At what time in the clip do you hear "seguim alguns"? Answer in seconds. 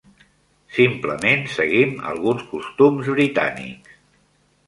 1.57-2.47